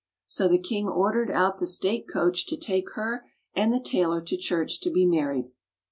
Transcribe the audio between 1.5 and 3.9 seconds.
the state coach to take her and the